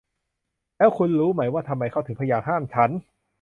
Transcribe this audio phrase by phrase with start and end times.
[0.77, 2.89] แล้วคุณรู้ไหมว่าทำไมเขาถึงพยายามห้ามฉัน?